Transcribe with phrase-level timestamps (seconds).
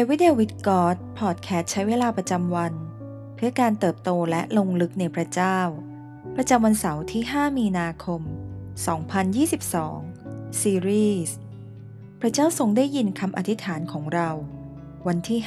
[0.00, 2.72] Everyday with God Podcast ใช้เวลาประจำวัน
[3.36, 5.58] เพื่อการเติบโตและลงลึกในพระเจ้า
[6.36, 8.22] ประจำวันเสาร์ที่ 5 มีนาคม
[9.80, 11.36] 2022 ซีรีส์
[12.20, 14.30] พระเจ้าทรงได้ยินคำอธิษฐานของเรา
[15.06, 15.40] วันที่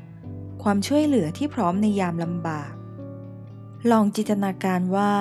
[0.00, 2.72] 5 ความช่วยเหลือที่พร้อมในยามลำบาก
[3.90, 5.14] ลองจินตนาการว่า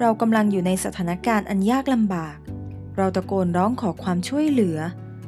[0.00, 2.36] เรากำลังอยู่ในสถานการณ์อันยากลำบาก
[2.96, 4.78] เราตะโกนร้องขอความช่วยเหลือ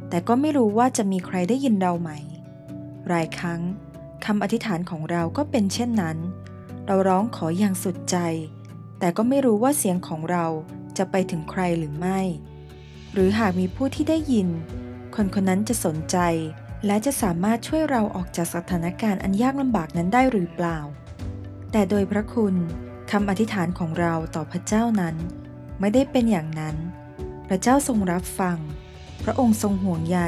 [0.08, 2.12] แต่ก็ไม่รู้ว่าจะมีใครได้ยินเราไหม
[3.08, 3.60] หลายครั้ง
[4.24, 6.18] คำอธิษฐานของเราก็เป็นเช่นนั้น
[6.86, 8.16] เราร้องขออย่างสุดใจ
[8.98, 10.46] แต่ก็ไม่รู้ว่าเสียงของเรา
[10.98, 12.20] จะไปถึงใครหรือไม่
[13.12, 14.48] หรือหากมีผู้ที่ได้ยิน
[15.14, 16.18] คนคนนั้นจะสนใจ
[16.86, 20.78] และจะสามารถช่วยเราออกจากสถานการณ์อันยากลำบากนั้นได้หรือเปล่า
[21.72, 22.54] แต่โดยพระคุณ
[23.10, 25.16] คำอธิษฐานของเราต่อพระเจ้านั้น
[25.80, 26.76] ไม่ได้เป็นอย่างนั้น
[27.48, 28.58] พระเจ้าทรงรับฟัง
[29.24, 30.20] พระองค์ทรงห่วงใย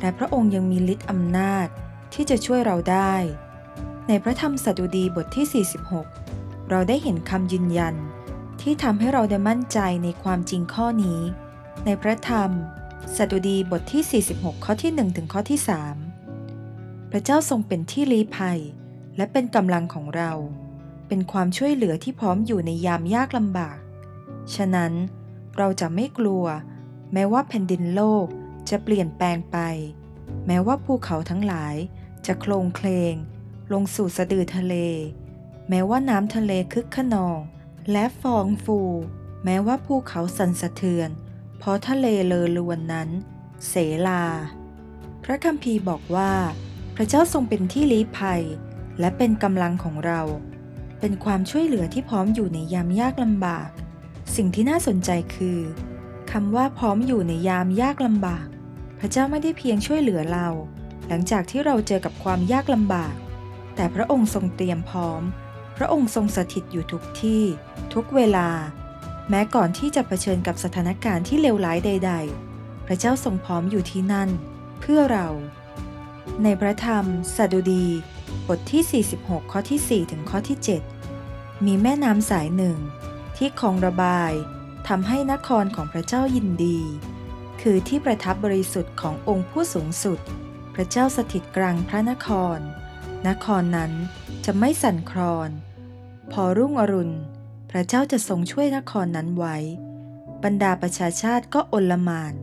[0.00, 1.68] และพระองค์ยังมีฤทธิ์อำนาจ
[2.14, 3.14] ที่จะช่วยเราได้
[4.08, 5.64] ในพระธรรมสดุดีบทที่
[6.14, 7.94] 46 เราได้เห็นคำยืนยัน
[8.60, 11.20] ที่ทำให้เราได้มั่นใจในความจริงข้อนี้
[11.84, 12.50] ในพระธรรม
[13.16, 15.58] สดุดีบทที่ 46 ข้อที่ 1 ถึงข้อที่
[16.34, 18.58] 3 พระเจ้าทรงเป็นที่ลี้ภัย
[19.16, 20.32] และเป็นกำลังของเรา
[21.08, 23.78] เป็นความช่วยเหลือที่พร้อมอยู่ในยามยากลำบาก
[24.54, 24.92] ฉะนั้น
[25.58, 26.44] เราจะไม่กลัว
[27.12, 28.26] แม้ว่าแผ่นดินโลก
[28.70, 29.58] จะเปลี่ยนแปลงไป
[30.46, 31.74] แม้ว่าภูเขาทั้งหลาย
[32.28, 33.14] จะโคลงเคลง
[33.72, 34.74] ลงสู่สะดือทะเล
[35.68, 37.40] แม้ว่าน้ำทะเลคึกขนอง
[37.92, 38.80] และฟองฟู
[39.44, 41.10] แม้ว่าภูเขาสั่นสะเทือน
[41.58, 43.08] เพราะทะเลเลอลวนนั้น
[43.68, 43.74] เส
[44.06, 44.24] ลา
[45.24, 46.32] พระคัมภีร์บอกว่า
[46.96, 48.42] พระเจ้าทรงเป็นที่ลี้ภัย
[49.00, 50.20] และเป็นกำลังของเรา
[51.00, 53.68] เป็นความช่วยเหลือที่พร้อมอยู่ในยามยากลำบาก
[54.36, 55.60] สิ่งที่น่าสนใจคือ
[56.32, 58.46] คำว่าพร้อมอยู่ในยามยากลำบาก
[58.98, 60.48] พระเจ้าไม่ได้เพียงช่วยเหลือเรา
[61.08, 63.14] หลังจากที่เราเจอกับความยากลำบาก
[63.74, 65.22] แต่พระองค์ทรงเตรียมพร้อม
[65.76, 67.42] พระองค์ทรงสถิตอยู่ทุกที่
[67.94, 68.48] ทุกเวลา
[69.30, 72.12] แม้ก่อนที่จะเผชิญกับสถานการณ์ที่เลวร้ายใด
[72.50, 74.28] ๆ พระเจ้าทรงพร้อมอยู่ที่นั่น
[74.80, 75.28] เพื่อเรา
[76.42, 77.04] ในพระธรรม
[77.36, 77.86] สดุดี
[78.48, 80.58] บทที่ 46 ข้อที่ 4 ถึงข้อที่
[81.12, 82.78] 7 มีแม่น้ำสายหนึ่ง
[83.36, 84.32] ที่คลองระบาย
[84.88, 86.80] ทำให้นครของพระเจ้ายินดี
[87.60, 90.18] คือที่ประทับบริสุทธิ์ขององค์ผู้สูงสุด
[90.78, 92.58] ระเจ้าสถิตกลางพระนคร
[93.28, 93.92] นครนั้น
[94.44, 95.50] จะไม่สั่นคลอน
[96.32, 97.16] พอรุ่งอรุณ
[97.70, 99.56] พระเจ้าจะทรงช่วยนครนั้นไว้
[100.44, 102.34] บรรดาประชาชาติก็อนลมาน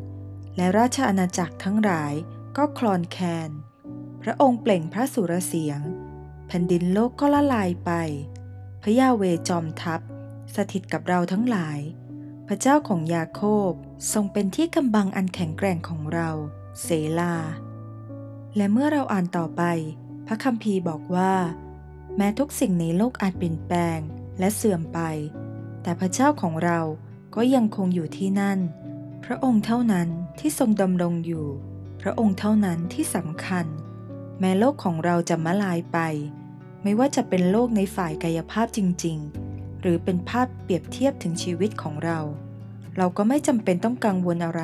[0.56, 2.13] และราชอาณาจักรทั้งหลาย
[2.57, 3.51] ก็คลอนแคลน
[4.22, 5.79] พระองค์เปล่งพระสุรเสียง
[6.47, 7.91] แผ่นดินโลกก็ละลายไป
[8.81, 10.02] พระยาเวจอมทัพ
[10.56, 11.79] สถิตกับเราทั้งหลาย
[12.47, 13.72] พระเจ้าของยาโคบ
[14.13, 16.29] ทรงเป็นที่กำบังอันแข็งแกร่งของเรา
[16.81, 16.88] เส
[17.19, 17.34] ลา
[18.57, 19.63] และเมื่อเราอ่านต่อไป
[20.27, 21.33] พระคัมภีร์บอกว่า
[22.17, 23.99] แม้ทุกสิ่งในโลกอาจเปลี่ยนแปลง
[24.39, 24.99] และเสื่อมไป
[25.81, 26.79] แต่พระเจ้าของเรา
[27.35, 28.59] ก็ยังคงอยู่ที่นั่น
[29.25, 31.47] พระองค์เท่านั้นที่ทรงดำรงอยู่
[32.01, 33.66] พระองค์เท่านั้นที่สำคัญ
[34.39, 35.99] แม้โลกของเราจะมะลายไป
[36.83, 39.17] ไม่ว่าจะเป็นโลกในฝ่ายกายภาพจริง
[39.49, 42.19] ๆ หรือเป็นภาพเปรียบเทียบถึงชีวิตของเรา
[42.97, 44.63] เราก็ไม่จำเป็นต้องกังวลอะไร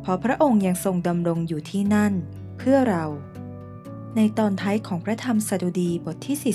[0.00, 2.14] เพราะพระองค์ยังทรงดำรงอยู่ที่นั่น
[2.58, 3.04] เพื่อเรา
[4.16, 6.54] ในตอนท้ายของพระธรรมสดุดีบทที่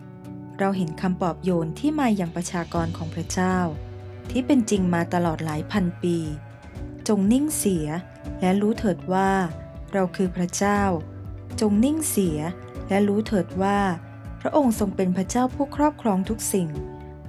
[0.00, 3.56] 46 เราเห็นคำปลอบโยนที่มาอย่างประชากรของพระเจ้า
[4.30, 6.16] ที่เป็นจริงมาตลอดหลายพันปี
[7.08, 7.86] จงนิ่งเสีย
[8.40, 9.30] และรู้เถิดว่า
[9.92, 10.82] เราคือพระเจ้า
[11.60, 12.38] จงนิ่งเสีย
[12.88, 13.78] และรู้เถิดว่า
[14.40, 16.68] พระองค์ทรงเป็นพระเจ้าผู้ครอบครองทุกสิ่ง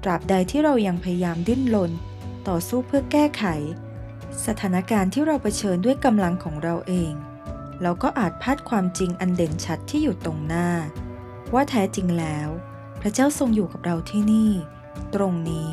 [0.04, 1.92] ตราบใดที่เรายังพยายามดิ้นรน
[2.48, 3.44] ต่อสู้เพื่อแก้ไข
[4.46, 7.14] สถานการณ์ที่เราเผชิญด้วยกำลังของเราเอง
[7.82, 10.70] เราก็อาจพลาดความจริงอันเด่นชัดที่อยู่ตรงหน้า
[11.54, 12.50] ว่าแท้จริงแล้ว
[13.02, 14.52] พระเจ้าทรงอยู่กับเราที่นี่
[15.16, 15.70] ตรงนี้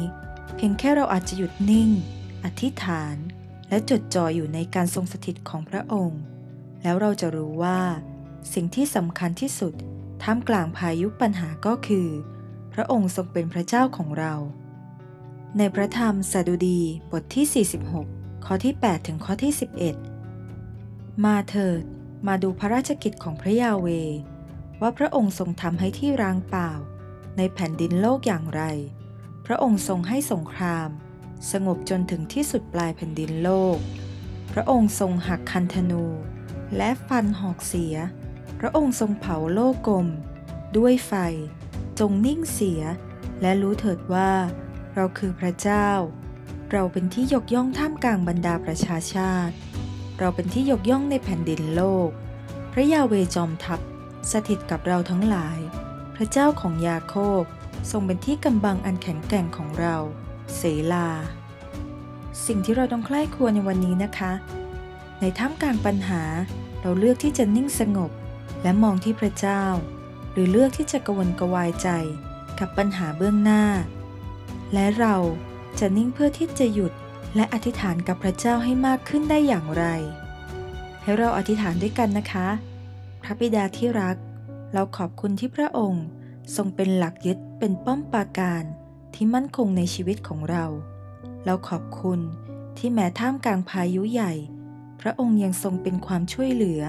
[0.54, 1.90] เพียงแค่เราอาจจะหยุดนิ่ง
[2.44, 3.16] อธิษฐาน
[3.68, 6.20] และจดจ่ออยู่ในการทรงสถิตของพระองค์
[6.82, 7.80] แล้วเราจะรู้ว่า
[8.54, 9.74] สิ่งที่สำคัญที่สุด
[10.22, 12.08] ท่ามกลางพายุปัญหาก็คือ
[12.74, 14.34] พระองค์ทรงเป็นพระเจ้าของเรา
[15.58, 16.80] ในพระธรรมสดุดี
[17.12, 17.66] บทที่
[18.06, 19.52] 46 ข้อที่ 8 ถึงข้อที่
[20.38, 21.82] 11 มาเถิด
[22.26, 23.88] มาดูพระราชกิจของพระยาเว
[24.80, 26.70] ว่าพระองค์ทรงทำให้ที่ร้างเปล่า
[27.36, 28.62] ในแผ่นดินโลกอย่างไร
[29.46, 30.88] พระองค์ทรงให้สงคราม
[31.52, 33.78] สงบจนถึงที่สุดปลายแผ่นดินโลก
[34.52, 36.04] พระองค์ทรงหักคันธนู
[36.76, 37.96] และฟันหอกเสีย
[38.60, 40.08] พระองค์ทรงเผาโลกกลม
[40.76, 41.12] ด้วยไฟ
[41.98, 42.82] จงนิ่งเสีย
[43.40, 44.30] และรู้เถิดว่า
[44.94, 45.88] เราคือพระเจ้า
[46.72, 49.54] เราเป็นที่ยกย่องท่ามกลางบรรดาประชาชาติ
[50.18, 52.08] เราเป็นที่ยกย่องในแผ่นดินโลก
[52.72, 53.80] พระยาเวจอมทัพ
[54.30, 55.58] สถิตกับเราทั้งหลาย
[56.16, 57.42] พระเจ้าของยาโคบ
[57.90, 59.96] ทรงเป็นที่กำบังอันแข็งแกร่งของเรา
[60.56, 60.62] เส
[60.92, 61.08] ลา
[62.46, 64.32] สิ่งที่เราต้องใคร่ควญในวันนี้นะคะ
[65.20, 66.22] ในท่ามกลางปัญหา
[66.80, 68.10] เราเลือกที่จะนิ่งสงบ
[68.62, 69.62] และมองที่พระเจ้า
[70.32, 71.88] หรือเลือกที่จะกวนกวายใจ
[72.58, 73.64] กับปัญหาเบื้องหน้า
[74.72, 75.16] และเรา
[75.80, 76.92] จะนิ่งเพื่อที่จะหยุด
[77.36, 79.84] และอธิษฐานกับพระเจ้าให้มากขึ้นได้อย่างไร
[81.02, 82.48] ให้เราอธิษฐานด้วยกันนะคะ
[83.22, 84.16] พระบิดาที่รัก
[84.72, 86.04] เราขอบคุณที่พระองค์
[86.56, 88.62] ทรงเป็นหลักยึดเป็นป้อมปราการ
[89.14, 90.64] ที่มั่นคงในชีวิตของเรา
[91.44, 92.20] เราขอบคุณ
[92.78, 94.32] ที่แม้ท่ามกลางพายุใหญ่
[95.00, 96.82] พระองค์ยังทรงเป็นความช่วยเหลือ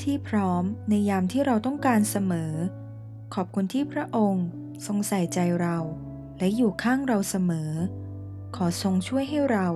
[0.00, 2.52] ที่พร้อมในยามที่เราต้องการเสมอ
[3.34, 4.46] ขอบคุณที่พระองค์
[4.86, 5.78] ทรงใส่ใจเรา
[6.38, 7.70] และอยู่ข้างเราเสมอ
[8.56, 9.68] ขอทรงช่วยให้เรา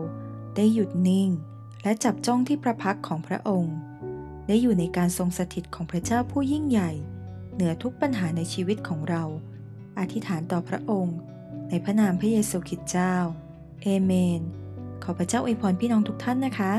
[0.57, 1.31] ได้หยุดนิ่ง
[1.83, 3.77] และจับจ้องที่พระพักของพระองค์
[4.47, 6.91] ได้อยู่ในการทรงสถิตของพระเจ้าผู้ยิ่งใหญ่
[7.55, 9.25] เหนือทุกปัญหาในชีวิตของเรา
[9.99, 11.19] อธิษฐานต่อพระองค์
[11.69, 13.15] ในพระนามพระเยซูคริสต์เจ้า
[13.83, 14.41] เอเมน
[15.03, 16.73] ขอพระเจ้าอวยพรพี่น้องทุกท่านนะคะ